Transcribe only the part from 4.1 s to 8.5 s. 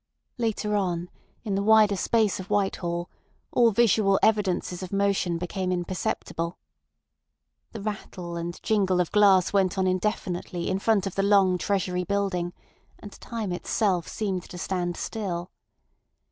evidences of motion became imperceptible. The rattle